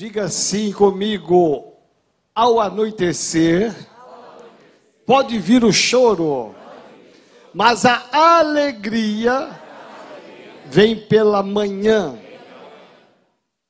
[0.00, 1.74] Diga assim comigo:
[2.34, 3.70] ao anoitecer,
[5.04, 6.54] pode vir o choro,
[7.52, 8.08] mas a
[8.38, 9.60] alegria
[10.64, 12.18] vem pela manhã.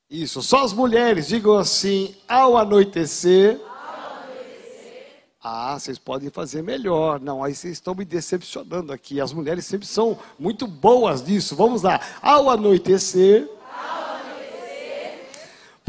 [0.08, 3.60] Isso, só as mulheres digam assim: ao anoitecer.
[5.42, 7.19] Ah, vocês podem fazer melhor.
[7.19, 9.21] Não, aí vocês estão me decepcionando aqui.
[9.21, 11.56] As mulheres sempre são muito boas nisso.
[11.56, 12.01] Vamos lá.
[12.22, 13.51] Ao anoitecer.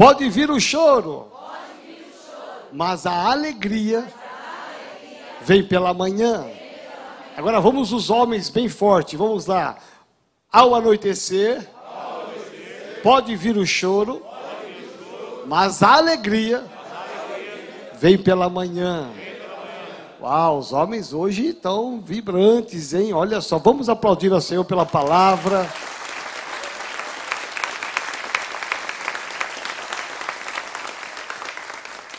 [0.02, 1.28] Pode, vir o choro,
[1.86, 2.68] vir o choro.
[2.72, 6.38] Mas a alegria, mas a alegria vem, pela manhã.
[6.38, 7.36] vem pela manhã.
[7.36, 9.16] Agora vamos os homens bem forte.
[9.16, 9.76] Vamos lá.
[10.50, 11.70] Ao anoitecer.
[13.00, 14.20] Pode vir o choro,
[15.46, 19.08] mas a alegria, mas a alegria vem pela manhã.
[20.20, 23.12] Uau, os homens hoje estão vibrantes, hein?
[23.12, 25.68] Olha só, vamos aplaudir ao Senhor pela palavra.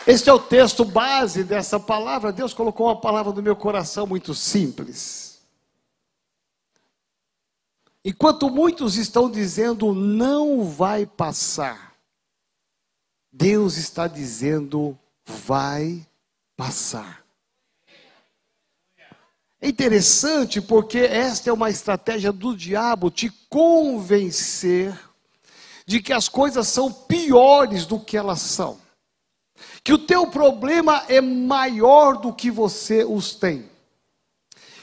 [0.05, 2.34] Este é o texto base dessa palavra.
[2.34, 5.41] Deus colocou uma palavra no meu coração muito simples.
[8.04, 11.93] Enquanto muitos estão dizendo não vai passar,
[13.31, 16.05] Deus está dizendo vai
[16.57, 17.24] passar.
[19.62, 24.99] É interessante porque esta é uma estratégia do diabo te convencer
[25.85, 28.82] de que as coisas são piores do que elas são.
[29.83, 33.69] Que o teu problema é maior do que você os tem.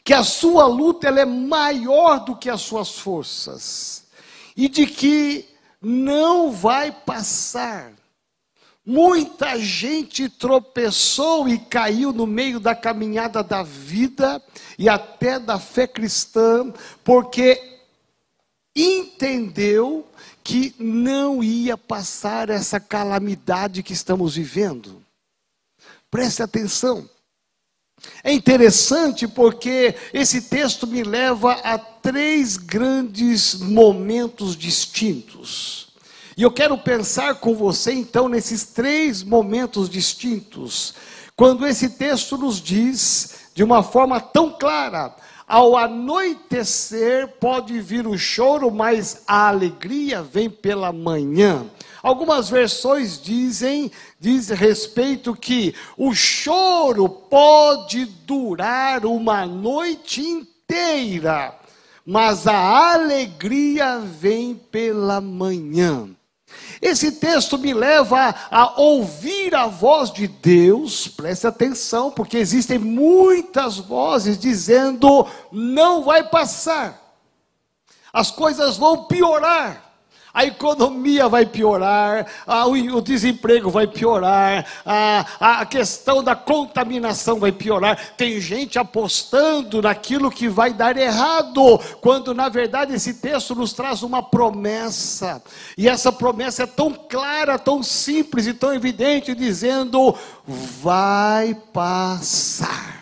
[0.04, 4.04] Que a sua luta ela é maior do que as suas forças.
[4.56, 5.48] E de que
[5.80, 7.92] não vai passar.
[8.84, 14.42] Muita gente tropeçou e caiu no meio da caminhada da vida
[14.78, 16.72] e até da fé cristã,
[17.04, 17.78] porque
[18.74, 20.06] entendeu
[20.42, 25.02] que não ia passar essa calamidade que estamos vivendo.
[26.10, 27.08] Preste atenção.
[28.24, 35.88] É interessante porque esse texto me leva a três grandes momentos distintos.
[36.36, 40.94] E eu quero pensar com você então nesses três momentos distintos.
[41.36, 45.14] Quando esse texto nos diz, de uma forma tão clara,
[45.50, 51.66] ao anoitecer pode vir o choro, mas a alegria vem pela manhã.
[52.00, 53.90] Algumas versões dizem,
[54.20, 61.52] diz respeito que o choro pode durar uma noite inteira,
[62.06, 66.08] mas a alegria vem pela manhã.
[66.80, 73.76] Esse texto me leva a ouvir a voz de Deus, preste atenção, porque existem muitas
[73.76, 77.16] vozes dizendo: não vai passar,
[78.12, 79.89] as coisas vão piorar
[80.32, 82.26] a economia vai piorar,
[82.66, 87.98] o, desemprego vai piorar, a, a questão da contaminação vai piorar.
[88.16, 94.02] Tem gente apostando naquilo que vai dar errado, quando na verdade esse texto nos traz
[94.02, 95.42] uma promessa,
[95.76, 100.14] e essa promessa é tão clara, tão simples e tão evidente, dizendo:
[100.46, 103.00] vai passar.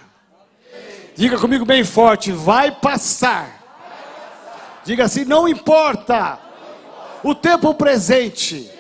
[1.15, 3.59] Diga comigo bem forte: vai passar.
[4.85, 6.48] Diga assim: não importa
[7.23, 8.71] o tempo presente.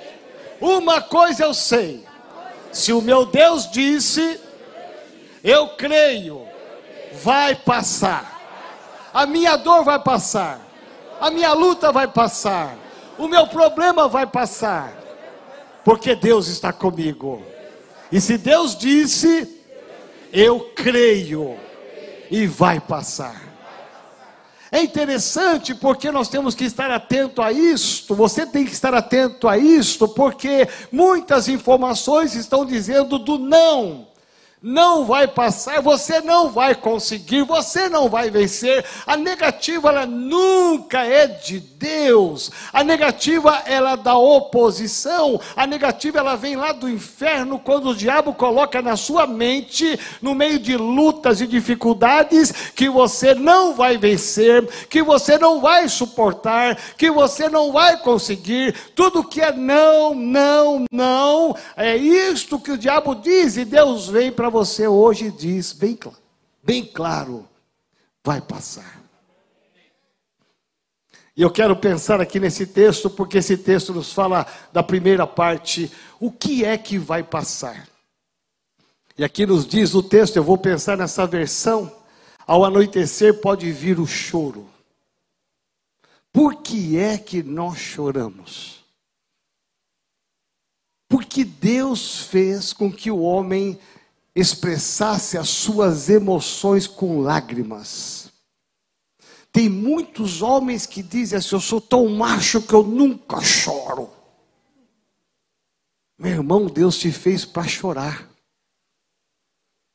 [0.60, 2.04] Uma coisa eu sei:
[2.72, 4.40] se o meu Deus disse,
[5.42, 6.46] eu creio,
[7.22, 8.36] vai passar.
[9.12, 10.60] A minha dor vai passar,
[11.20, 12.76] a minha luta vai passar,
[13.16, 14.92] o meu problema vai passar,
[15.84, 17.42] porque Deus está comigo.
[18.12, 19.62] E se Deus disse,
[20.32, 21.58] eu creio,
[22.30, 23.48] e vai passar.
[24.70, 29.48] É interessante porque nós temos que estar atento a isto, você tem que estar atento
[29.48, 34.06] a isto, porque muitas informações estão dizendo do não
[34.60, 38.84] não vai passar, você não vai conseguir, você não vai vencer.
[39.06, 42.50] A negativa ela nunca é de Deus.
[42.72, 45.40] A negativa ela é da oposição.
[45.54, 50.34] A negativa ela vem lá do inferno quando o diabo coloca na sua mente, no
[50.34, 56.76] meio de lutas e dificuldades, que você não vai vencer, que você não vai suportar,
[56.96, 58.74] que você não vai conseguir.
[58.94, 64.32] Tudo que é não, não, não, é isto que o diabo diz e Deus vem
[64.32, 65.98] para para você hoje diz bem,
[66.62, 67.46] bem claro:
[68.24, 69.02] vai passar.
[71.36, 75.92] E eu quero pensar aqui nesse texto, porque esse texto nos fala da primeira parte:
[76.18, 77.86] o que é que vai passar?
[79.18, 81.94] E aqui nos diz o texto, eu vou pensar nessa versão:
[82.46, 84.66] ao anoitecer pode vir o choro.
[86.32, 88.82] Por que é que nós choramos?
[91.06, 93.78] Porque Deus fez com que o homem
[94.40, 98.30] expressasse as suas emoções com lágrimas.
[99.50, 104.10] Tem muitos homens que dizem assim: Eu sou tão macho que eu nunca choro.
[106.16, 108.28] Meu irmão, Deus te fez para chorar.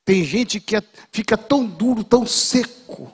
[0.05, 3.11] Tem gente que é, fica tão duro, tão seco,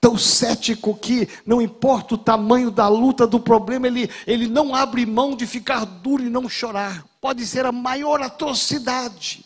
[0.00, 5.06] tão cético que não importa o tamanho da luta, do problema, ele, ele não abre
[5.06, 7.04] mão de ficar duro e não chorar.
[7.20, 9.44] Pode ser a maior atrocidade.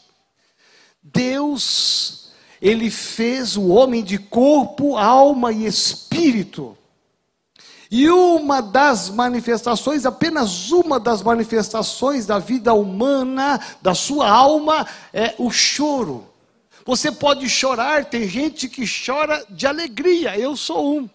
[1.02, 2.30] Deus,
[2.60, 6.76] ele fez o homem de corpo, alma e espírito.
[7.90, 15.34] E uma das manifestações, apenas uma das manifestações da vida humana, da sua alma, é
[15.38, 16.28] o choro.
[16.84, 21.08] Você pode chorar, tem gente que chora de alegria, eu sou um.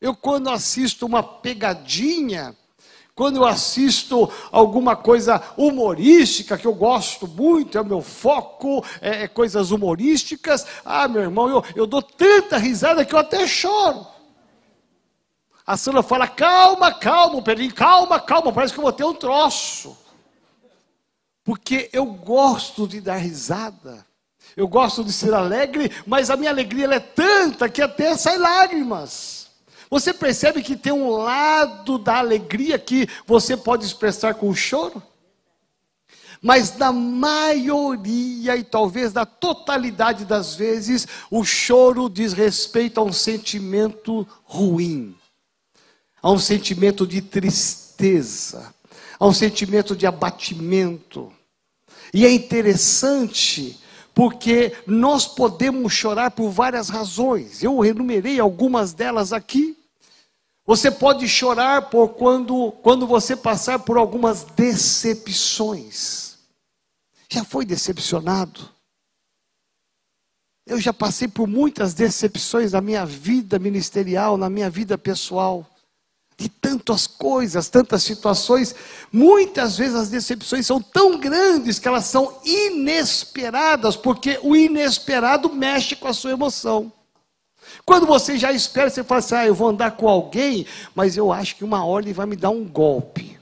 [0.00, 2.54] Eu, quando assisto uma pegadinha,
[3.14, 9.22] quando eu assisto alguma coisa humorística, que eu gosto muito, é o meu foco, é,
[9.22, 14.04] é coisas humorísticas, ah, meu irmão, eu, eu dou tanta risada que eu até choro.
[15.66, 19.96] A Sandra fala, calma, calma, Pedrinho, calma, calma, parece que eu vou ter um troço.
[21.44, 24.04] Porque eu gosto de dar risada.
[24.56, 29.43] Eu gosto de ser alegre, mas a minha alegria é tanta que até sai lágrimas.
[29.90, 35.02] Você percebe que tem um lado da alegria que você pode expressar com o choro?
[36.40, 43.12] Mas na maioria e talvez na totalidade das vezes, o choro diz respeito a um
[43.12, 45.16] sentimento ruim,
[46.22, 48.74] a um sentimento de tristeza,
[49.18, 51.32] a um sentimento de abatimento.
[52.12, 53.80] E é interessante
[54.14, 57.62] porque nós podemos chorar por várias razões.
[57.62, 59.76] Eu enumerei algumas delas aqui.
[60.64, 66.38] Você pode chorar por quando, quando você passar por algumas decepções.
[67.28, 68.70] Já foi decepcionado?
[70.64, 75.68] Eu já passei por muitas decepções na minha vida ministerial, na minha vida pessoal
[76.36, 78.74] de tantas coisas, tantas situações.
[79.12, 85.94] Muitas vezes as decepções são tão grandes que elas são inesperadas, porque o inesperado mexe
[85.94, 86.92] com a sua emoção.
[87.84, 91.32] Quando você já espera, você fala assim: ah, eu vou andar com alguém, mas eu
[91.32, 93.38] acho que uma hora ele vai me dar um golpe.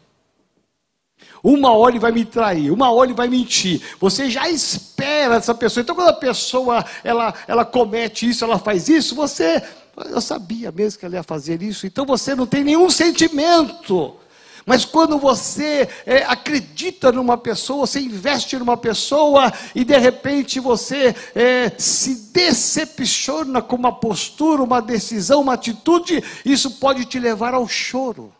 [1.42, 3.82] Uma hora ele vai me trair, uma hora ele vai mentir.
[3.98, 5.82] Você já espera essa pessoa.
[5.82, 9.60] Então, quando a pessoa ela, ela comete isso, ela faz isso, você
[9.96, 14.16] eu sabia mesmo que ela ia fazer isso, então você não tem nenhum sentimento.
[14.64, 21.14] Mas quando você é, acredita numa pessoa, você investe numa pessoa e de repente você
[21.34, 27.66] é, se decepciona com uma postura, uma decisão, uma atitude, isso pode te levar ao
[27.66, 28.32] choro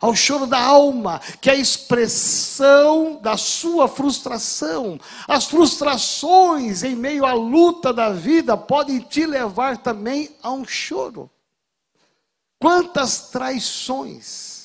[0.00, 4.98] ao choro da alma, que é a expressão da sua frustração.
[5.26, 11.30] As frustrações em meio à luta da vida podem te levar também a um choro.
[12.58, 14.56] Quantas traições!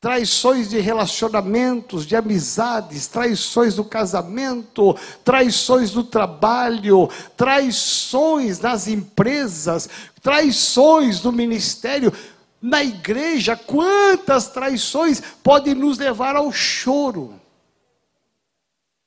[0.00, 9.88] Traições de relacionamentos, de amizades, traições do casamento, traições do trabalho, traições nas empresas,
[10.22, 12.12] traições no ministério
[12.60, 17.40] na igreja, quantas traições podem nos levar ao choro.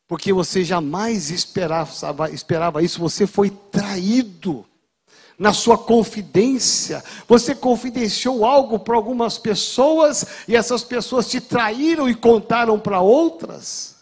[0.07, 4.65] Porque você jamais esperava, esperava isso, você foi traído
[5.39, 7.03] na sua confidência.
[7.27, 14.00] Você confidenciou algo para algumas pessoas e essas pessoas te traíram e contaram para outras.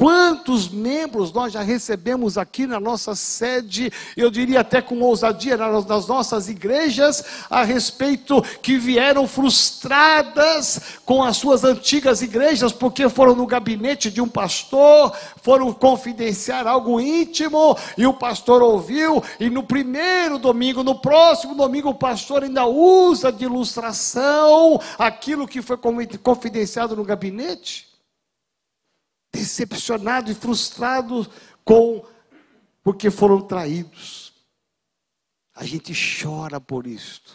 [0.00, 6.06] Quantos membros nós já recebemos aqui na nossa sede, eu diria até com ousadia, nas
[6.06, 13.46] nossas igrejas, a respeito que vieram frustradas com as suas antigas igrejas, porque foram no
[13.46, 20.38] gabinete de um pastor, foram confidenciar algo íntimo, e o pastor ouviu, e no primeiro
[20.38, 27.04] domingo, no próximo domingo, o pastor ainda usa de ilustração aquilo que foi confidenciado no
[27.04, 27.89] gabinete
[29.32, 31.28] decepcionado e frustrado
[31.64, 32.04] com
[32.82, 34.32] porque foram traídos.
[35.54, 37.34] A gente chora por isto.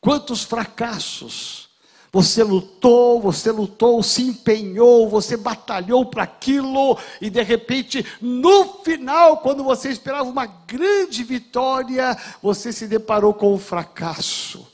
[0.00, 1.68] Quantos fracassos
[2.10, 9.38] você lutou, você lutou, se empenhou, você batalhou para aquilo e de repente, no final,
[9.38, 14.66] quando você esperava uma grande vitória, você se deparou com um fracasso.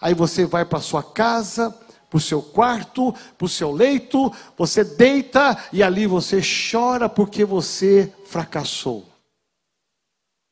[0.00, 1.78] Aí você vai para sua casa,
[2.12, 7.42] para o seu quarto, para o seu leito, você deita e ali você chora porque
[7.42, 9.08] você fracassou.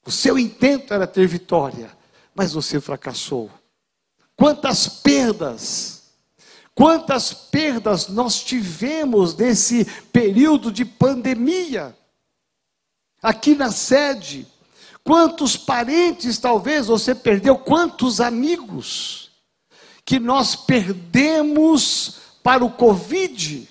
[0.07, 1.91] O seu intento era ter vitória,
[2.35, 3.51] mas você fracassou.
[4.35, 5.99] Quantas perdas,
[6.73, 11.95] Quantas perdas nós tivemos nesse período de pandemia?
[13.21, 14.47] Aqui na sede,
[15.05, 19.20] quantos parentes talvez você perdeu, quantos amigos
[20.05, 23.69] que nós perdemos para o Covid?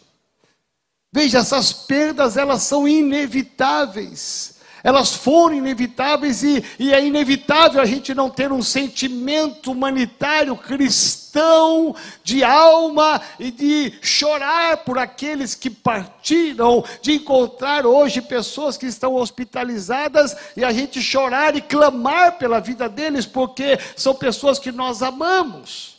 [1.12, 4.60] Veja, essas perdas elas são inevitáveis.
[4.84, 11.94] Elas foram inevitáveis e, e, é inevitável a gente não ter um sentimento humanitário cristão
[12.24, 19.16] de alma e de chorar por aqueles que partiram, de encontrar hoje pessoas que estão
[19.16, 25.02] hospitalizadas e a gente chorar e clamar pela vida deles, porque são pessoas que nós
[25.04, 25.99] amamos.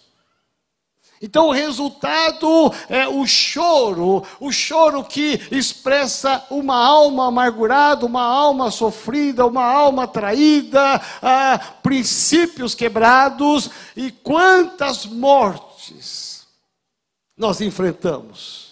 [1.23, 8.71] Então o resultado é o choro, o choro que expressa uma alma amargurada, uma alma
[8.71, 10.81] sofrida, uma alma traída,
[11.21, 16.47] ah, princípios quebrados e quantas mortes
[17.37, 18.71] nós enfrentamos.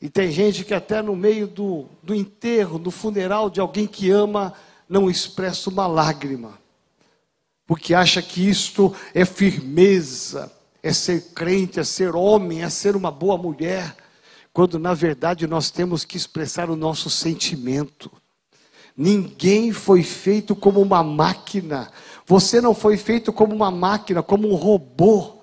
[0.00, 4.08] E tem gente que até no meio do, do enterro, do funeral de alguém que
[4.10, 4.54] ama,
[4.88, 6.58] não expressa uma lágrima,
[7.66, 13.10] porque acha que isto é firmeza é ser crente, é ser homem, é ser uma
[13.10, 13.94] boa mulher,
[14.52, 18.10] quando na verdade nós temos que expressar o nosso sentimento.
[18.96, 21.90] Ninguém foi feito como uma máquina.
[22.26, 25.42] Você não foi feito como uma máquina, como um robô,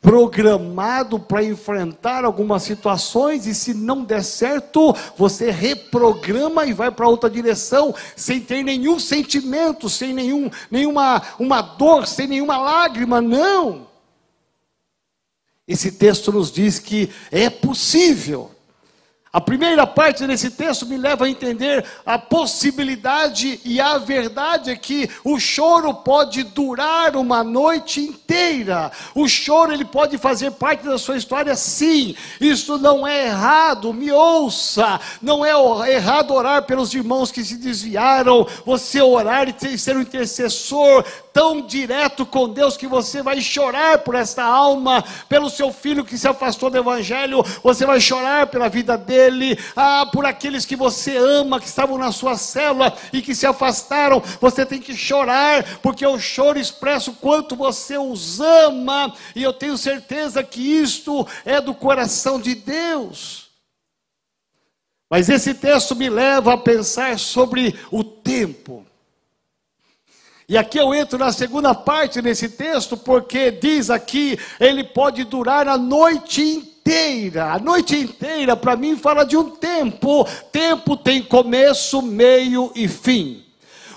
[0.00, 7.08] programado para enfrentar algumas situações e se não der certo, você reprograma e vai para
[7.08, 13.89] outra direção, sem ter nenhum sentimento, sem nenhum, nenhuma uma dor, sem nenhuma lágrima, não.
[15.70, 18.50] Esse texto nos diz que é possível
[19.32, 24.76] a primeira parte desse texto me leva a entender a possibilidade e a verdade é
[24.76, 28.90] que o choro pode durar uma noite inteira.
[29.14, 32.16] O choro ele pode fazer parte da sua história, sim.
[32.40, 35.00] Isso não é errado, me ouça.
[35.22, 35.52] Não é
[35.92, 42.26] errado orar pelos irmãos que se desviaram, você orar e ser um intercessor tão direto
[42.26, 46.70] com Deus que você vai chorar por esta alma, pelo seu filho que se afastou
[46.70, 51.66] do evangelho, você vai chorar pela vida dele ah, por aqueles que você ama, que
[51.66, 54.22] estavam na sua célula e que se afastaram.
[54.40, 59.52] Você tem que chorar, porque o choro expressa o quanto você os ama, e eu
[59.52, 63.50] tenho certeza que isto é do coração de Deus.
[65.10, 68.86] Mas esse texto me leva a pensar sobre o tempo.
[70.50, 75.68] E aqui eu entro na segunda parte desse texto, porque diz aqui, ele pode durar
[75.68, 76.66] a noite inteira
[77.52, 80.26] a noite inteira, para mim fala de um tempo.
[80.50, 83.44] Tempo tem começo, meio e fim.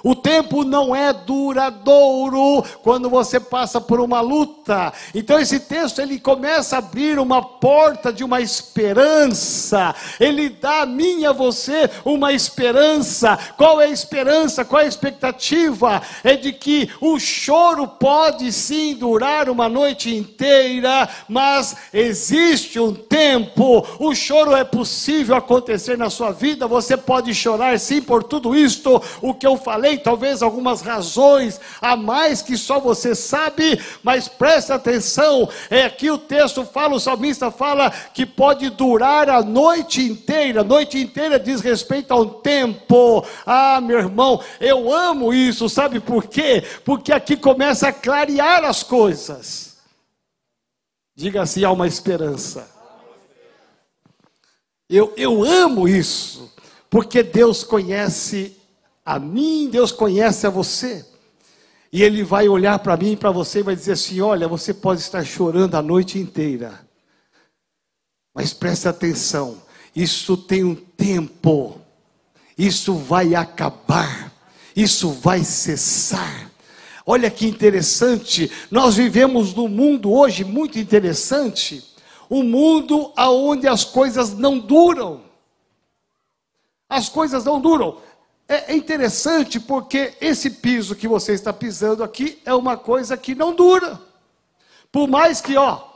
[0.03, 4.91] O tempo não é duradouro quando você passa por uma luta.
[5.15, 9.95] Então esse texto ele começa a abrir uma porta de uma esperança.
[10.19, 13.37] Ele dá a mim e a você uma esperança.
[13.55, 14.65] Qual é a esperança?
[14.65, 16.01] Qual é a expectativa?
[16.21, 23.87] É de que o choro pode sim durar uma noite inteira, mas existe um tempo.
[23.99, 26.67] O choro é possível acontecer na sua vida.
[26.67, 31.59] Você pode chorar sim por tudo isto o que eu falei tem talvez algumas razões
[31.79, 36.99] a mais que só você sabe, mas preste atenção, é que o texto fala, o
[36.99, 42.29] salmista fala que pode durar a noite inteira, a noite inteira diz respeito a um
[42.29, 43.25] tempo.
[43.45, 46.63] Ah, meu irmão, eu amo isso, sabe por quê?
[46.83, 49.77] Porque aqui começa a clarear as coisas.
[51.15, 52.67] Diga assim, há uma esperança.
[54.89, 56.51] Eu, eu amo isso,
[56.89, 58.62] porque Deus conhece
[59.05, 61.05] a mim, Deus conhece a você.
[61.91, 64.73] E Ele vai olhar para mim e para você e vai dizer assim: Olha, você
[64.73, 66.87] pode estar chorando a noite inteira,
[68.33, 69.61] mas preste atenção,
[69.95, 71.79] isso tem um tempo,
[72.57, 74.33] isso vai acabar,
[74.75, 76.51] isso vai cessar.
[77.05, 81.83] Olha que interessante, nós vivemos num mundo hoje muito interessante,
[82.31, 85.21] um mundo onde as coisas não duram.
[86.89, 87.97] As coisas não duram.
[88.47, 93.33] É, é interessante porque esse piso que você está pisando aqui é uma coisa que
[93.33, 93.99] não dura.
[94.91, 95.93] Por mais que, ó,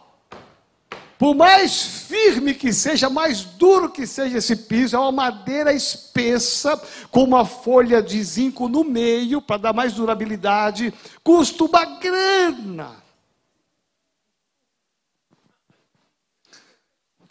[1.17, 6.81] por mais firme que seja, mais duro que seja esse piso, é uma madeira espessa,
[7.11, 13.03] com uma folha de zinco no meio, para dar mais durabilidade, custa uma grana.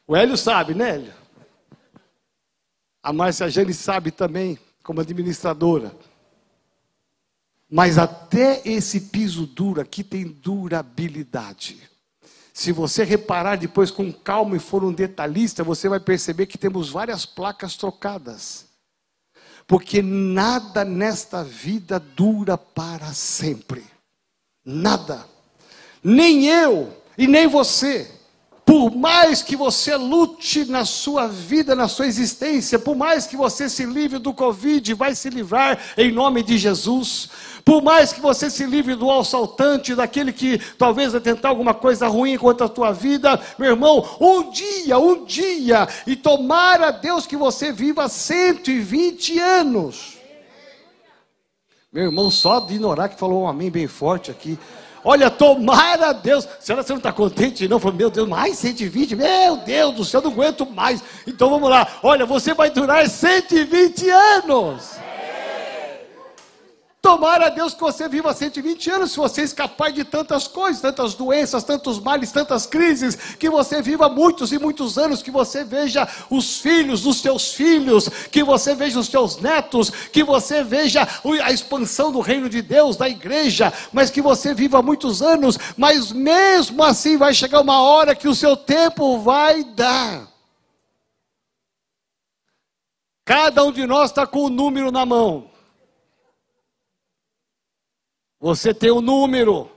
[0.07, 1.15] O Hélio sabe, né, Hélio?
[3.03, 5.93] A Márcia Jane sabe também como administradora.
[7.69, 11.77] Mas até esse piso duro aqui tem durabilidade.
[12.55, 16.89] Se você reparar depois com calma e for um detalhista, você vai perceber que temos
[16.89, 18.67] várias placas trocadas.
[19.67, 23.85] Porque nada nesta vida dura para sempre.
[24.65, 25.27] Nada.
[26.03, 28.09] Nem eu e nem você.
[28.67, 33.69] Por mais que você lute na sua vida, na sua existência, por mais que você
[33.69, 37.31] se livre do Covid, vai se livrar em nome de Jesus.
[37.65, 42.09] Por mais que você se livre do assaltante, daquele que talvez vai tentar alguma coisa
[42.09, 47.37] ruim contra a tua vida, meu irmão, um dia, um dia, e tomara Deus que
[47.37, 50.19] você viva 120 anos.
[51.93, 54.59] Meu irmão, só de ignorar que falou um amém bem forte aqui.
[55.05, 56.49] Olha, tomara Deus.
[56.61, 57.69] Será que você não está contente?
[57.69, 59.17] Não, falou, meu Deus, mais 120?
[59.17, 61.03] Meu Deus do céu, eu não aguento mais.
[61.27, 61.87] Então vamos lá.
[62.03, 65.06] Olha, você vai durar 120 anos.
[67.01, 71.15] Tomara a Deus que você viva 120 anos, se você escapar de tantas coisas, tantas
[71.15, 76.09] doenças, tantos males, tantas crises, que você viva muitos e muitos anos, que você veja
[76.29, 81.07] os filhos dos seus filhos, que você veja os seus netos, que você veja
[81.45, 86.11] a expansão do reino de Deus, da igreja, mas que você viva muitos anos, mas
[86.11, 90.27] mesmo assim vai chegar uma hora que o seu tempo vai dar.
[93.25, 95.56] Cada um de nós está com o um número na mão.
[98.41, 99.71] Você tem um número.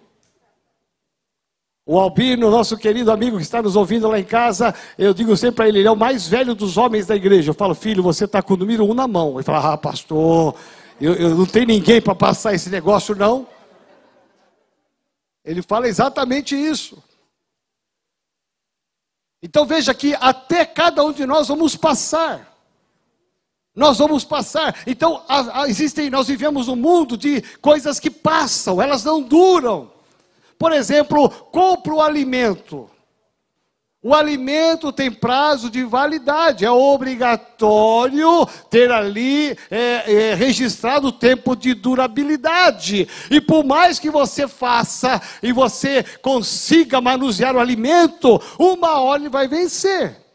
[1.86, 5.56] O Albino, nosso querido amigo que está nos ouvindo lá em casa, eu digo sempre
[5.56, 7.50] para ele, ele é o mais velho dos homens da igreja.
[7.50, 9.36] Eu falo, filho, você está com o número um na mão.
[9.36, 10.56] Ele fala, ah, pastor,
[11.02, 13.48] eu, eu não tenho ninguém para passar esse negócio, não.
[15.44, 17.02] Ele fala exatamente isso.
[19.42, 22.49] Então veja que até cada um de nós vamos passar.
[23.80, 24.76] Nós vamos passar.
[24.86, 29.90] Então, a, a, existem, nós vivemos um mundo de coisas que passam, elas não duram.
[30.58, 32.90] Por exemplo, compra o alimento.
[34.04, 41.56] O alimento tem prazo de validade, é obrigatório ter ali é, é, registrado o tempo
[41.56, 43.08] de durabilidade.
[43.32, 49.30] E por mais que você faça e você consiga manusear o alimento, uma hora ele
[49.30, 50.29] vai vencer.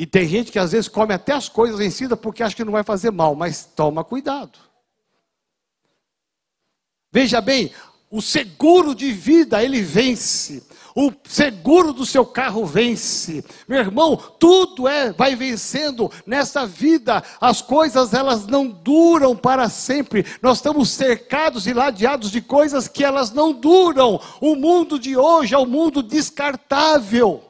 [0.00, 2.72] E tem gente que às vezes come até as coisas vencidas porque acha que não
[2.72, 4.58] vai fazer mal, mas toma cuidado.
[7.12, 7.70] Veja bem,
[8.10, 10.66] o seguro de vida ele vence.
[10.96, 13.44] O seguro do seu carro vence.
[13.68, 17.22] Meu irmão, tudo é vai vencendo nessa vida.
[17.38, 20.24] As coisas elas não duram para sempre.
[20.40, 24.18] Nós estamos cercados e ladeados de coisas que elas não duram.
[24.40, 27.49] O mundo de hoje é um mundo descartável.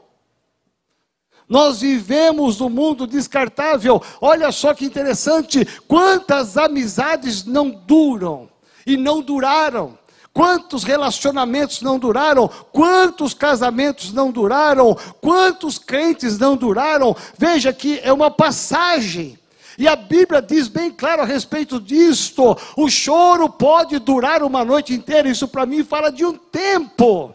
[1.51, 4.01] Nós vivemos no mundo descartável.
[4.21, 8.49] Olha só que interessante, quantas amizades não duram
[8.87, 9.99] e não duraram.
[10.33, 12.49] Quantos relacionamentos não duraram?
[12.71, 14.97] Quantos casamentos não duraram?
[15.21, 17.17] Quantos crentes não duraram?
[17.37, 19.37] Veja que é uma passagem.
[19.77, 24.95] E a Bíblia diz bem claro a respeito disto: o choro pode durar uma noite
[24.95, 25.29] inteira.
[25.29, 27.35] Isso para mim fala de um tempo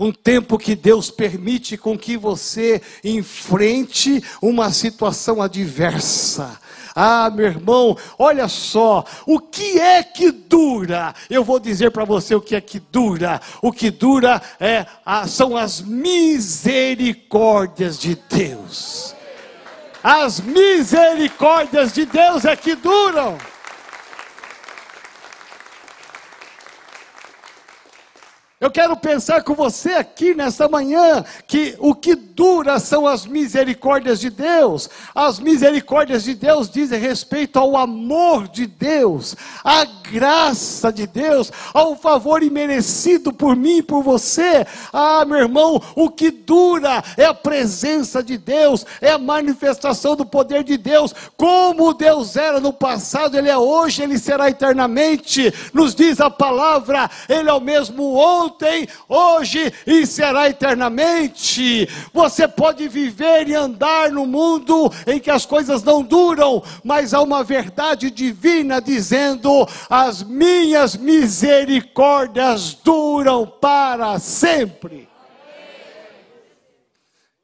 [0.00, 6.58] um tempo que Deus permite com que você enfrente uma situação adversa.
[6.96, 11.14] Ah, meu irmão, olha só, o que é que dura?
[11.28, 13.38] Eu vou dizer para você o que é que dura.
[13.60, 14.86] O que dura é,
[15.28, 19.14] são as misericórdias de Deus.
[20.02, 23.36] As misericórdias de Deus é que duram.
[28.60, 34.20] Eu quero pensar com você aqui nesta manhã que o que dura são as misericórdias
[34.20, 34.90] de Deus.
[35.14, 41.94] As misericórdias de Deus dizem respeito ao amor de Deus, à graça de Deus, ao
[41.94, 44.66] favor imerecido por mim e por você.
[44.92, 50.26] Ah, meu irmão, o que dura é a presença de Deus, é a manifestação do
[50.26, 51.14] poder de Deus.
[51.36, 55.52] Como Deus era no passado, Ele é hoje, Ele será eternamente.
[55.72, 61.88] Nos diz a palavra, Ele é o mesmo ontem hoje e será eternamente.
[62.12, 67.20] Você pode viver e andar no mundo em que as coisas não duram, mas há
[67.20, 69.68] uma verdade divina dizendo:
[70.00, 75.06] as minhas misericórdias duram para sempre.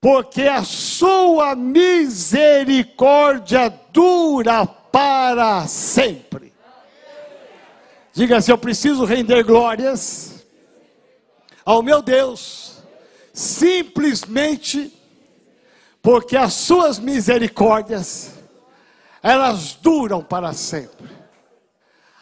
[0.00, 6.54] Porque a sua misericórdia dura para sempre.
[8.12, 10.46] Diga assim: eu preciso render glórias
[11.64, 12.78] ao meu Deus,
[13.32, 14.96] simplesmente
[16.02, 18.32] porque as suas misericórdias,
[19.22, 21.19] elas duram para sempre.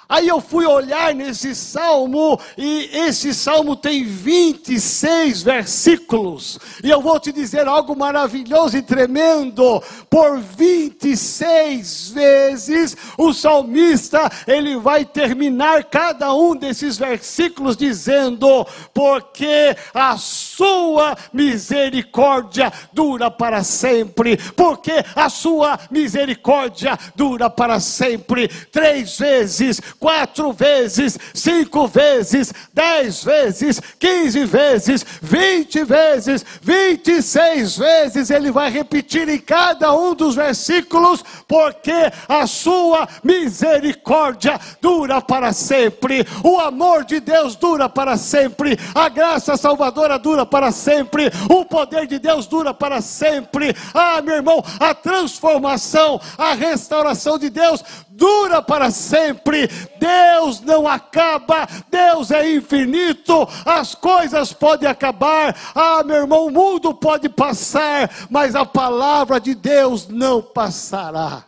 [0.09, 7.21] Aí eu fui olhar nesse salmo, e esse salmo tem 26 versículos, e eu vou
[7.21, 16.33] te dizer algo maravilhoso e tremendo: por 26 vezes o salmista ele vai terminar cada
[16.33, 26.99] um desses versículos dizendo: porque a sua misericórdia dura para sempre, porque a sua misericórdia
[27.15, 28.49] dura para sempre.
[28.49, 37.77] Três vezes quatro vezes, cinco vezes, dez vezes, quinze vezes, vinte vezes, vinte e seis
[37.77, 45.53] vezes, ele vai repetir em cada um dos versículos, porque a sua misericórdia dura para
[45.53, 51.65] sempre, o amor de Deus dura para sempre, a graça salvadora dura para sempre, o
[51.65, 53.75] poder de Deus dura para sempre.
[53.93, 57.83] Ah, meu irmão, a transformação, a restauração de Deus
[58.19, 59.69] dura para sempre.
[59.99, 63.49] Deus não acaba, Deus é infinito.
[63.65, 65.57] As coisas podem acabar.
[65.75, 71.45] Ah, meu irmão, o mundo pode passar, mas a palavra de Deus não passará.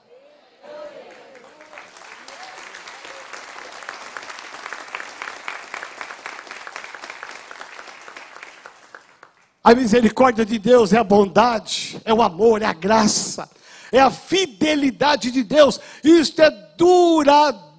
[9.62, 13.46] A misericórdia de Deus é a bondade, é o amor, é a graça
[13.92, 15.80] é a fidelidade de Deus.
[16.02, 17.69] Isto é duradouro.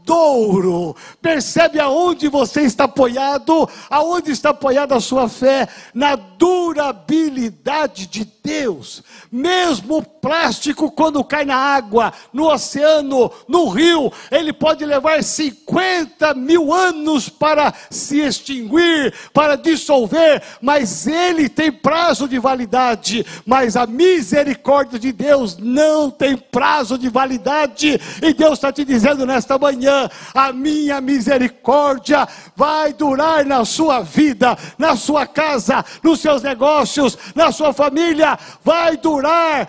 [1.22, 3.70] Percebe aonde você está apoiado?
[3.90, 5.68] Aonde está apoiada a sua fé?
[5.94, 9.04] Na durabilidade de Deus.
[9.32, 16.34] Mesmo o plástico, quando cai na água, no oceano, no rio, ele pode levar 50
[16.34, 23.26] mil anos para se extinguir, para dissolver, mas ele tem prazo de validade.
[23.46, 28.00] Mas a misericórdia de Deus não tem prazo de validade.
[28.22, 29.91] E Deus está te dizendo nesta manhã:
[30.34, 37.52] a minha misericórdia vai durar na sua vida, na sua casa, nos seus negócios, na
[37.52, 39.68] sua família vai durar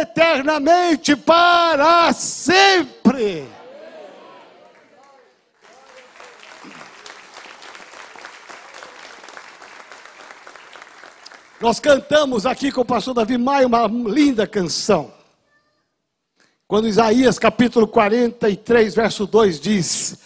[0.00, 3.48] eternamente para sempre.
[11.60, 15.19] Nós cantamos aqui com o pastor Davi Maia uma linda canção.
[16.70, 20.18] Quando Isaías capítulo 43, verso 2 diz: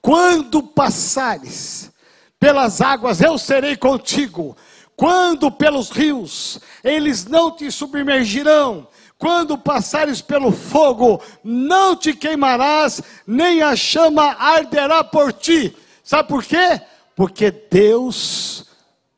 [0.00, 1.90] Quando passares
[2.38, 4.56] pelas águas, eu serei contigo
[4.94, 8.86] quando pelos rios, eles não te submergirão.
[9.18, 15.76] Quando passares pelo fogo, não te queimarás, nem a chama arderá por ti.
[16.04, 16.80] Sabe por quê?
[17.16, 18.66] Porque Deus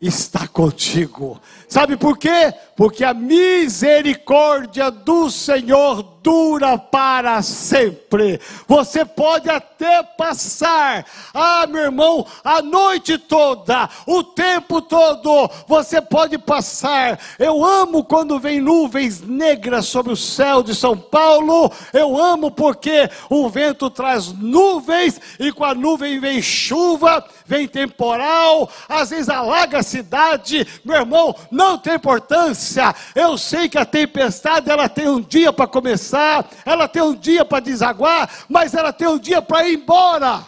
[0.00, 1.40] está contigo.
[1.70, 2.52] Sabe por quê?
[2.74, 8.40] Porque a misericórdia do Senhor dura para sempre.
[8.66, 16.38] Você pode até passar, ah, meu irmão, a noite toda, o tempo todo, você pode
[16.38, 17.18] passar.
[17.38, 21.70] Eu amo quando vem nuvens negras sobre o céu de São Paulo.
[21.92, 28.68] Eu amo porque o vento traz nuvens e com a nuvem vem chuva, vem temporal,
[28.88, 30.66] às vezes alaga a cidade.
[30.84, 32.94] Meu irmão, não tem importância.
[33.14, 37.44] Eu sei que a tempestade ela tem um dia para começar, ela tem um dia
[37.44, 40.44] para desaguar, mas ela tem um dia para ir embora.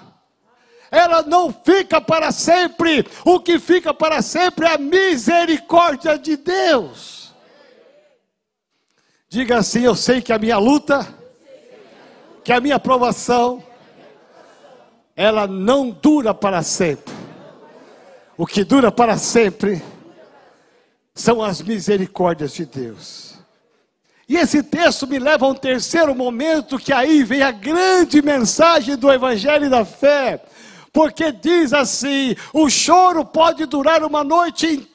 [0.91, 3.07] Ela não fica para sempre.
[3.25, 7.33] O que fica para sempre é a misericórdia de Deus.
[9.29, 11.07] Diga assim: Eu sei que a minha luta,
[12.45, 13.65] que a minha provação,
[15.17, 17.15] ela não dura para sempre.
[18.37, 19.83] O que dura para sempre
[21.15, 23.33] são as misericórdias de Deus.
[24.29, 28.97] E esse texto me leva a um terceiro momento, que aí vem a grande mensagem
[28.97, 30.43] do Evangelho da Fé.
[30.93, 34.92] Porque diz assim: o choro pode durar uma noite inteira,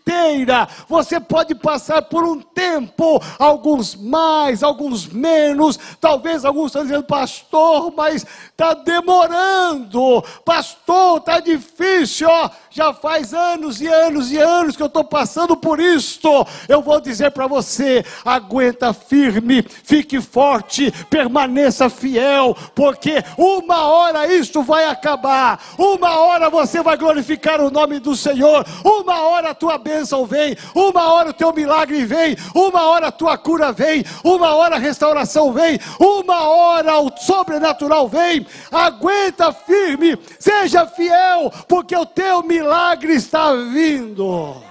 [0.88, 7.94] você pode passar por um tempo, alguns mais, alguns menos, talvez alguns estão dizendo, pastor,
[7.96, 12.50] mas está demorando, pastor, está difícil, ó.
[12.70, 16.30] Já faz anos e anos e anos que eu estou passando por isto.
[16.70, 24.62] Eu vou dizer para você: aguenta firme, fique forte, permaneça fiel, porque uma hora isto
[24.62, 29.78] vai acabar, uma hora você vai glorificar o nome do Senhor, uma hora a tua
[29.78, 34.04] bênção bênção vem, uma hora o teu milagre vem, uma hora a tua cura vem,
[34.24, 38.46] uma hora a restauração vem, uma hora o sobrenatural vem.
[38.72, 44.68] Aguenta firme, seja fiel, porque o teu milagre está vindo.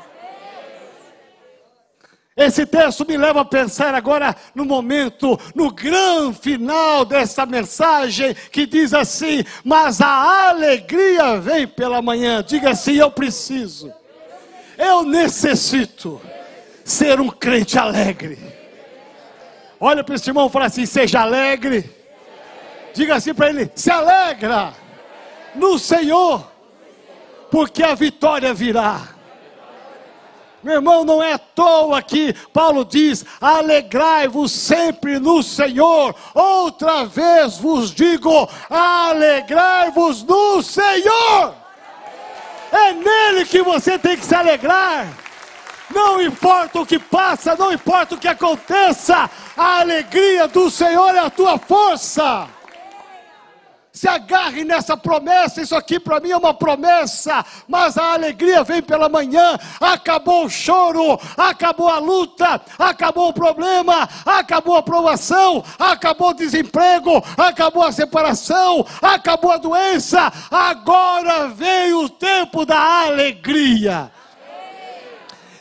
[2.36, 8.66] Esse texto me leva a pensar agora no momento, no grande final dessa mensagem, que
[8.66, 12.44] diz assim: Mas a alegria vem pela manhã.
[12.46, 13.90] Diga assim: Eu preciso,
[14.78, 16.20] eu necessito
[16.84, 18.38] ser um crente alegre.
[19.80, 21.90] Olha para esse irmão e fala assim: Seja alegre.
[22.94, 24.72] Diga assim para ele: Se alegra
[25.54, 26.50] no Senhor,
[27.50, 29.08] porque a vitória virá.
[30.62, 36.14] Meu irmão, não é à toa que Paulo diz: alegrai-vos sempre no Senhor.
[36.34, 41.65] Outra vez vos digo: alegrai-vos no Senhor.
[42.76, 45.08] É nele que você tem que se alegrar.
[45.90, 51.20] Não importa o que passa, não importa o que aconteça, a alegria do Senhor é
[51.20, 52.48] a tua força
[53.96, 55.62] se agarre nessa promessa.
[55.62, 59.58] Isso aqui para mim é uma promessa, mas a alegria vem pela manhã.
[59.80, 67.24] Acabou o choro, acabou a luta, acabou o problema, acabou a provação, acabou o desemprego,
[67.38, 70.30] acabou a separação, acabou a doença.
[70.50, 74.12] Agora veio o tempo da alegria.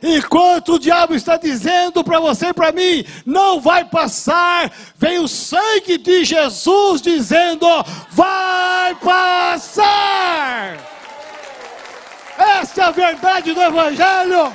[0.01, 5.27] Enquanto o diabo está dizendo para você e para mim, não vai passar, vem o
[5.27, 7.67] sangue de Jesus dizendo,
[8.11, 10.77] vai passar.
[12.37, 14.53] Essa é a verdade do Evangelho.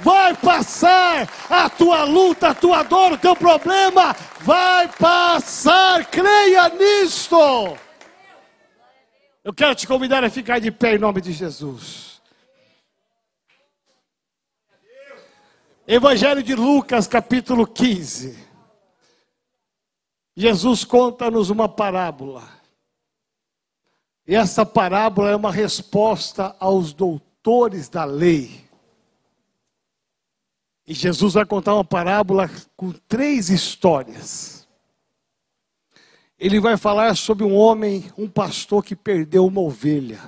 [0.00, 7.78] Vai passar a tua luta, a tua dor, o teu problema, vai passar, creia nisto.
[9.44, 12.01] Eu quero te convidar a ficar de pé em nome de Jesus.
[15.94, 18.34] Evangelho de Lucas, capítulo 15.
[20.34, 22.48] Jesus conta-nos uma parábola.
[24.26, 28.64] E essa parábola é uma resposta aos doutores da lei.
[30.86, 34.66] E Jesus vai contar uma parábola com três histórias.
[36.38, 40.22] Ele vai falar sobre um homem, um pastor que perdeu uma ovelha.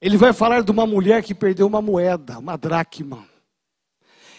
[0.00, 3.30] Ele vai falar de uma mulher que perdeu uma moeda, uma dracma.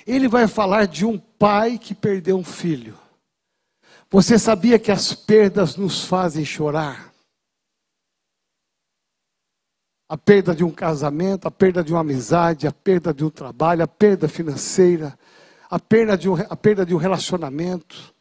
[0.06, 2.98] Ele vai falar de um pai que perdeu um filho.
[4.10, 7.12] Você sabia que as perdas nos fazem chorar?
[10.08, 13.84] A perda de um casamento, a perda de uma amizade, a perda de um trabalho,
[13.84, 15.18] a perda financeira,
[15.70, 18.14] a perda de um, a perda de um relacionamento.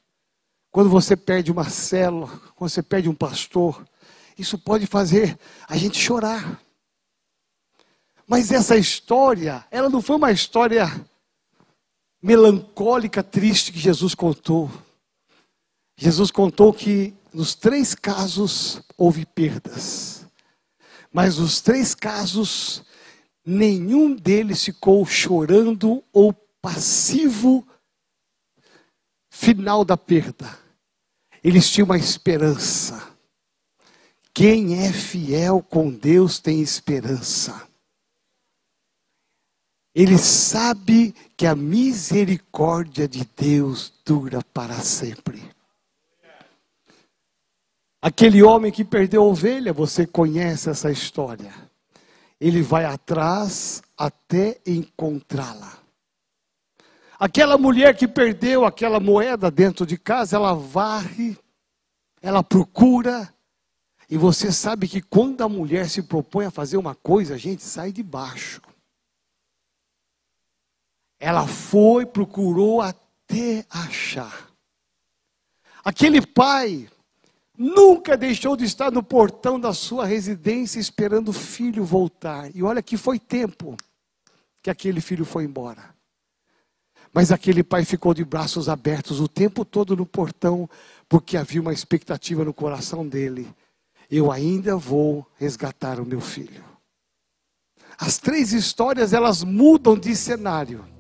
[0.70, 3.84] Quando você perde uma célula, quando você perde um pastor,
[4.38, 6.58] isso pode fazer a gente chorar.
[8.26, 10.88] Mas essa história, ela não foi uma história
[12.22, 14.70] melancólica, triste que Jesus contou.
[15.96, 20.26] Jesus contou que nos três casos houve perdas,
[21.12, 22.84] mas nos três casos,
[23.44, 27.66] nenhum deles ficou chorando ou passivo
[29.28, 30.58] final da perda.
[31.42, 33.10] Eles tinham uma esperança.
[34.32, 37.68] Quem é fiel com Deus tem esperança.
[39.94, 45.42] Ele sabe que a misericórdia de Deus dura para sempre.
[48.00, 51.52] Aquele homem que perdeu a ovelha, você conhece essa história.
[52.40, 55.78] Ele vai atrás até encontrá-la.
[57.18, 61.38] Aquela mulher que perdeu aquela moeda dentro de casa, ela varre,
[62.20, 63.32] ela procura,
[64.10, 67.62] e você sabe que quando a mulher se propõe a fazer uma coisa, a gente
[67.62, 68.60] sai de baixo.
[71.24, 74.50] Ela foi, procurou até achar.
[75.84, 76.88] Aquele pai
[77.56, 82.50] nunca deixou de estar no portão da sua residência esperando o filho voltar.
[82.56, 83.76] E olha que foi tempo
[84.60, 85.94] que aquele filho foi embora.
[87.14, 90.68] Mas aquele pai ficou de braços abertos o tempo todo no portão,
[91.08, 93.48] porque havia uma expectativa no coração dele.
[94.10, 96.64] Eu ainda vou resgatar o meu filho.
[97.96, 100.91] As três histórias elas mudam de cenário.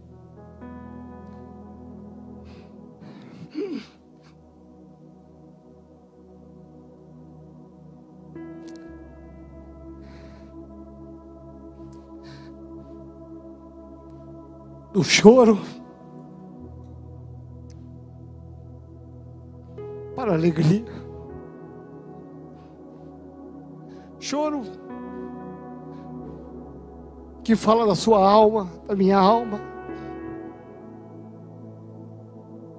[14.92, 15.58] Do choro
[20.14, 20.84] para alegria.
[24.20, 24.62] Choro
[27.42, 29.60] que fala da sua alma, da minha alma.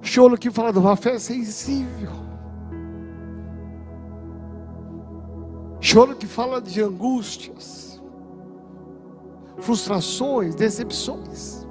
[0.00, 2.12] Choro que fala de uma fé sensível.
[5.80, 8.00] Choro que fala de angústias,
[9.58, 11.63] frustrações, decepções.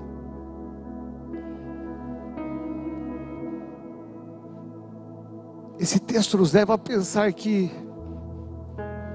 [5.84, 7.70] Esse texto nos leva a pensar que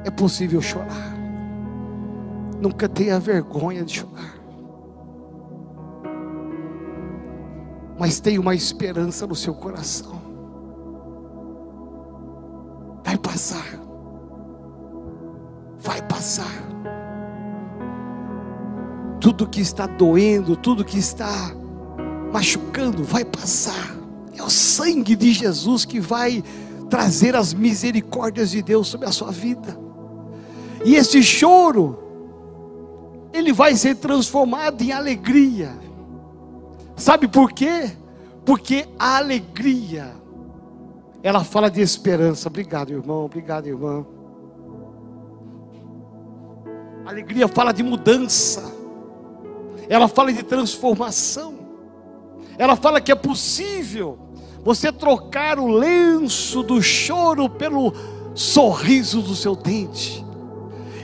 [0.04, 1.16] é possível chorar.
[2.61, 4.35] Nunca tenha vergonha de chorar.
[7.98, 10.20] Mas tenha uma esperança no seu coração.
[13.02, 13.81] Vai passar.
[15.78, 16.52] Vai passar.
[19.18, 21.33] Tudo que está doendo, tudo que está
[22.31, 23.98] machucando, vai passar.
[24.38, 26.44] É o sangue de Jesus que vai
[26.88, 29.79] trazer as misericórdias de Deus sobre a sua vida.
[30.85, 31.98] E esse choro,
[33.33, 35.77] ele vai ser transformado em alegria.
[36.96, 37.90] Sabe por quê?
[38.44, 40.14] Porque a alegria,
[41.22, 42.48] ela fala de esperança.
[42.48, 43.24] Obrigado, irmão.
[43.24, 44.07] Obrigado, irmã.
[47.05, 48.72] A alegria fala de mudança.
[49.88, 51.58] Ela fala de transformação.
[52.59, 54.18] Ela fala que é possível
[54.64, 57.94] você trocar o lenço do choro pelo
[58.35, 60.25] sorriso do seu dente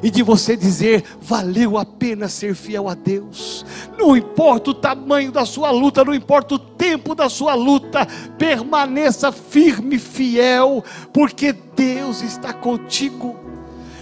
[0.02, 3.64] e de você dizer: valeu a pena ser fiel a Deus.
[3.98, 9.32] Não importa o tamanho da sua luta, não importa o tempo da sua luta, permaneça
[9.32, 13.53] firme, fiel, porque Deus está contigo.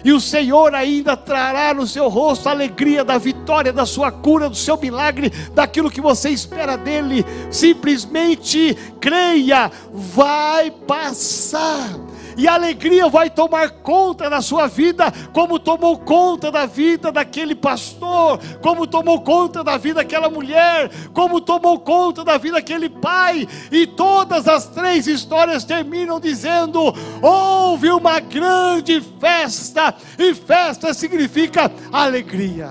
[0.05, 4.49] E o Senhor ainda trará no seu rosto a alegria da vitória, da sua cura,
[4.49, 7.25] do seu milagre, daquilo que você espera dele.
[7.51, 11.99] Simplesmente creia, vai passar
[12.37, 17.55] e a alegria vai tomar conta da sua vida, como tomou conta da vida daquele
[17.55, 23.49] pastor, como tomou conta da vida daquela mulher, como tomou conta da vida daquele pai,
[23.71, 32.71] e todas as três histórias terminam dizendo: houve uma grande festa, e festa significa alegria.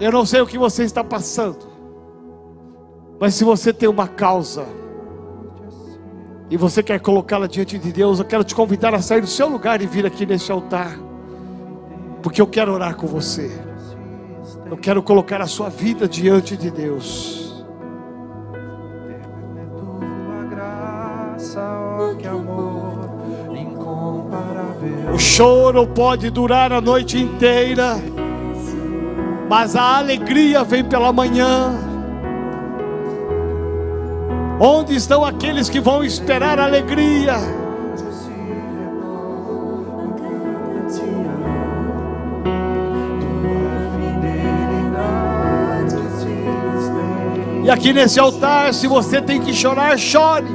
[0.00, 1.66] Eu não sei o que você está passando,
[3.18, 4.66] mas se você tem uma causa,
[6.50, 9.48] e você quer colocá-la diante de Deus, eu quero te convidar a sair do seu
[9.48, 10.98] lugar e vir aqui nesse altar,
[12.22, 13.50] porque eu quero orar com você.
[14.70, 17.64] Eu quero colocar a sua vida diante de Deus.
[25.12, 27.96] O choro pode durar a noite inteira,
[29.48, 31.87] mas a alegria vem pela manhã.
[34.60, 37.36] Onde estão aqueles que vão esperar alegria?
[47.62, 50.48] E aqui nesse altar, se você tem que chorar, chore.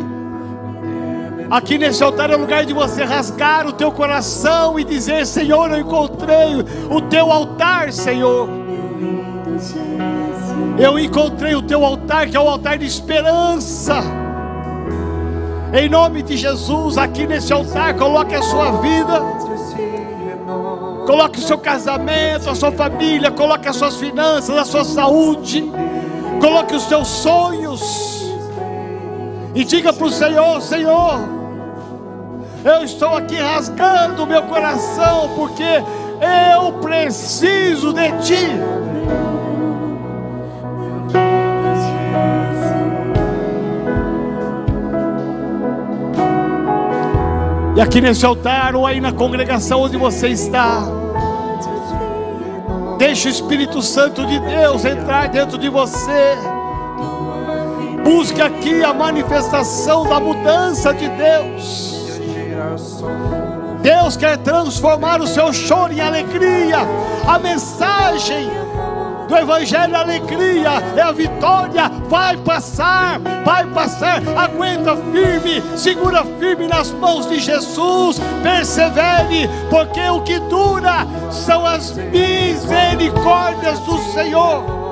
[1.50, 5.72] Aqui nesse altar é o lugar de você rasgar o teu coração e dizer: Senhor,
[5.72, 6.56] eu encontrei
[6.90, 8.50] o teu altar, Senhor.
[10.78, 14.02] Eu encontrei o teu altar, que é o altar de esperança.
[15.72, 19.22] Em nome de Jesus, aqui nesse altar, coloque a sua vida.
[21.06, 25.64] Coloque o seu casamento, a sua família, coloque as suas finanças, a sua saúde.
[26.40, 28.24] Coloque os seus sonhos.
[29.54, 31.20] E diga para o Senhor: Senhor,
[32.64, 35.84] eu estou aqui rasgando o meu coração, porque
[36.56, 38.48] eu preciso de Ti.
[47.76, 50.84] E aqui nesse altar, ou aí na congregação onde você está,
[53.00, 56.38] deixe o Espírito Santo de Deus entrar dentro de você.
[58.04, 61.94] Busque aqui a manifestação da mudança de Deus.
[63.82, 66.80] Deus quer transformar o seu choro em alegria.
[67.28, 68.52] A mensagem
[69.34, 71.90] do Evangelho, a alegria é a vitória.
[72.08, 74.22] Vai passar, vai passar.
[74.38, 78.20] Aguenta firme, segura firme nas mãos de Jesus.
[78.44, 84.83] Persevere, porque o que dura são as misericórdias do Senhor.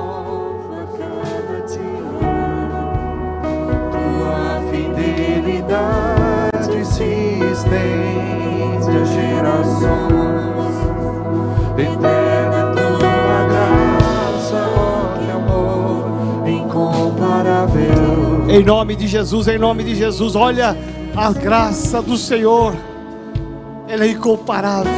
[18.52, 20.76] Em nome de Jesus, em nome de Jesus, olha
[21.16, 22.74] a graça do Senhor,
[23.88, 24.92] ela é incomparável.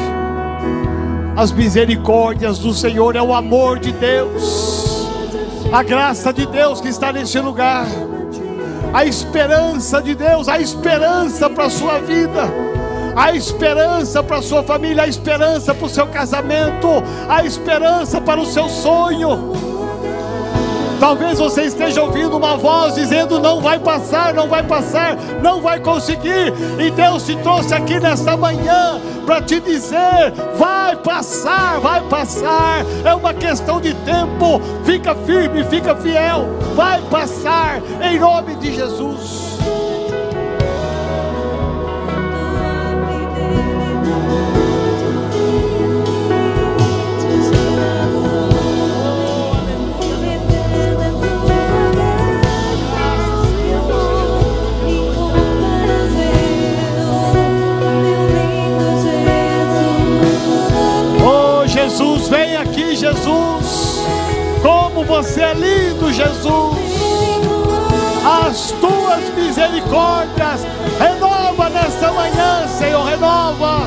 [1.37, 5.09] As misericórdias do Senhor é o amor de Deus,
[5.73, 7.87] a graça de Deus que está neste lugar,
[8.93, 12.43] a esperança de Deus, a esperança para a sua vida.
[13.17, 16.89] A esperança para a sua família, a esperança para o seu casamento,
[17.29, 19.74] a esperança para o seu sonho.
[21.01, 25.81] Talvez você esteja ouvindo uma voz dizendo: não vai passar, não vai passar, não vai
[25.81, 26.53] conseguir.
[26.79, 32.85] E Deus te trouxe aqui nesta manhã para te dizer: vai passar, vai passar.
[33.05, 34.61] É uma questão de tempo.
[34.85, 36.47] Fica firme, fica fiel.
[36.75, 39.54] Vai passar em nome de Jesus.
[62.75, 64.03] Aqui, Jesus.
[64.61, 66.75] Como você é lindo, Jesus.
[68.25, 70.67] As tuas misericórdias
[70.99, 73.83] renova nesta manhã, Senhor, renova.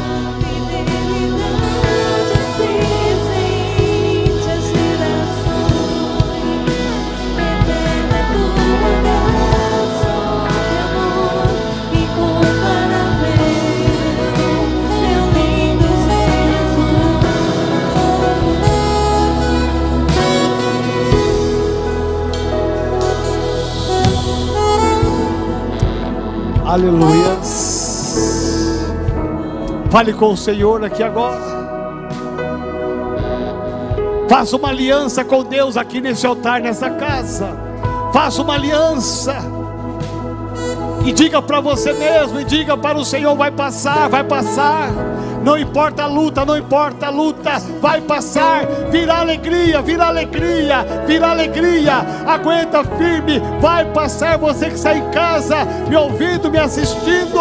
[29.89, 31.57] Fale com o Senhor aqui agora.
[34.29, 37.47] Faça uma aliança com Deus aqui nesse altar, nessa casa.
[38.11, 39.46] Faça uma aliança.
[41.07, 44.89] E diga para você mesmo, e diga para o Senhor: vai passar, vai passar.
[45.41, 48.65] Não importa a luta, não importa a luta, vai passar.
[48.91, 51.93] Virá alegria, virá alegria, virá alegria.
[52.27, 54.37] Aguenta firme, vai passar.
[54.37, 57.39] Você que está em casa, me ouvindo, me assistindo.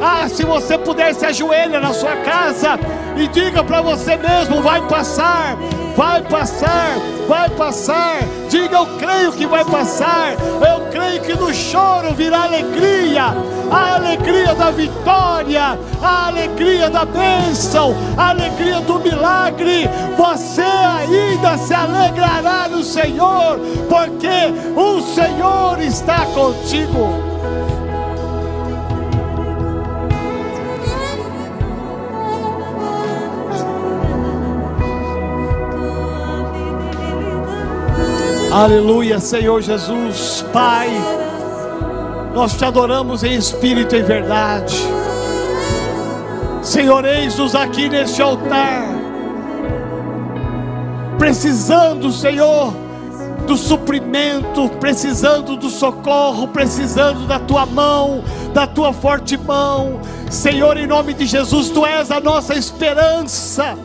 [0.00, 2.78] Ah, se você puder, se ajoelha na sua casa
[3.16, 5.56] e diga para você mesmo: vai passar,
[5.98, 6.96] vai passar,
[7.26, 8.20] vai passar.
[8.48, 10.34] Diga: eu creio que vai passar.
[10.34, 13.34] Eu creio que no choro virá alegria
[13.70, 19.90] a alegria da vitória, a alegria da bênção, a alegria do milagre.
[20.16, 27.28] Você ainda se alegrará no Senhor, porque o Senhor está contigo.
[38.50, 40.88] Aleluia, Senhor Jesus, Pai.
[42.34, 44.74] Nós te adoramos em espírito e verdade.
[46.62, 48.88] Senhor, eis-nos aqui neste altar,
[51.18, 52.72] precisando, Senhor,
[53.46, 58.24] do suprimento, precisando do socorro, precisando da tua mão,
[58.54, 60.00] da tua forte mão.
[60.30, 63.76] Senhor, em nome de Jesus, tu és a nossa esperança.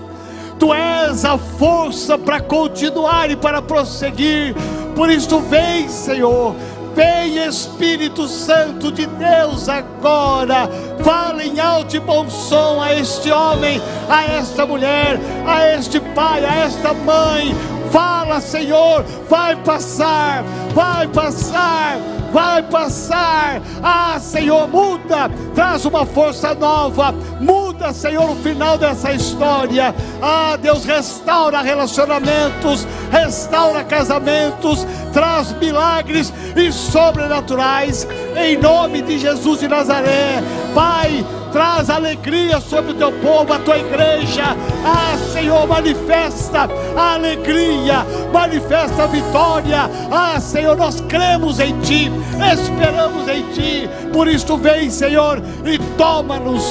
[0.63, 4.55] Tu és a força para continuar e para prosseguir.
[4.95, 6.55] Por isso, vem, Senhor,
[6.95, 10.69] Vem Espírito Santo de Deus agora,
[11.03, 16.45] fala em alto e bom som a este homem, a esta mulher, a este pai,
[16.45, 17.53] a esta mãe.
[17.91, 20.43] Fala, Senhor, vai passar,
[20.73, 21.97] vai passar
[22.33, 23.61] vai passar.
[23.81, 29.93] Ah, Senhor, muda, traz uma força nova, muda, Senhor, o final dessa história.
[30.21, 38.07] Ah, Deus, restaura relacionamentos, restaura casamentos, traz milagres e sobrenaturais,
[38.37, 40.41] em nome de Jesus de Nazaré.
[40.73, 44.57] Pai, traz alegria sobre o teu povo, a tua igreja.
[44.83, 46.67] Ah, Senhor, manifesta
[46.97, 49.89] a alegria, manifesta a vitória.
[50.11, 52.11] Ah, Senhor, nós cremos em Ti,
[52.53, 53.89] esperamos em Ti.
[54.11, 56.63] Por isso, vem, Senhor, e toma-nos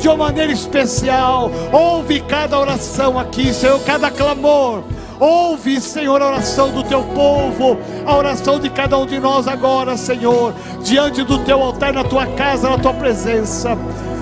[0.00, 1.50] de uma maneira especial.
[1.72, 4.82] Ouve cada oração aqui, Senhor, cada clamor.
[5.22, 9.96] Ouve, Senhor, a oração do teu povo, a oração de cada um de nós agora,
[9.96, 10.52] Senhor,
[10.82, 13.78] diante do teu altar, na tua casa, na tua presença.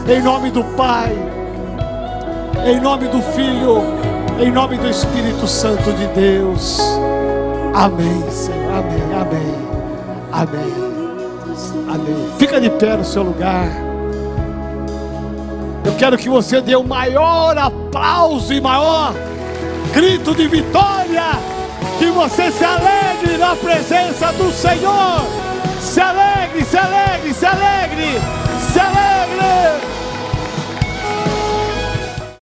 [0.07, 1.17] Em nome do Pai,
[2.67, 3.83] em nome do Filho,
[4.39, 6.79] em nome do Espírito Santo de Deus.
[7.73, 8.71] Amém, Senhor.
[8.71, 9.55] Amém, amém,
[10.33, 10.75] amém,
[11.95, 12.31] amém.
[12.39, 13.71] Fica de pé no seu lugar.
[15.83, 19.15] Eu quero que você dê o maior aplauso e maior
[19.93, 21.33] grito de vitória,
[21.99, 25.27] que você se alegre na presença do Senhor.
[25.81, 28.21] Se alegre, se alegre, se alegre,
[28.73, 29.11] se alegre.